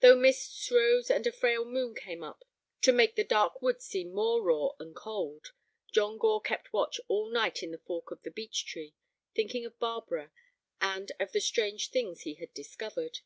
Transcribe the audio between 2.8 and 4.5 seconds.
to make the dark woods seem more